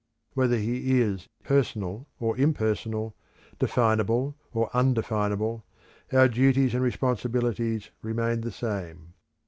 Whether 0.33 0.57
he 0.57 0.99
is 0.99 1.29
personal 1.43 2.07
or 2.19 2.35
impersonal, 2.35 3.13
definable 3.59 4.35
or 4.51 4.75
undefinable, 4.75 5.63
our 6.11 6.27
duties 6.27 6.73
and 6.73 6.81
responsibilities 6.83 7.91
remain 8.01 8.41
the 8.41 8.49
same. 8.51 9.13